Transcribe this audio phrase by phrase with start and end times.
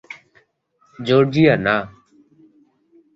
[0.99, 1.75] Georgia, না।